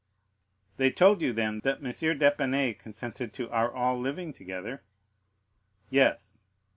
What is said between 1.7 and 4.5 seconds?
M. d'Épinay consented to our all living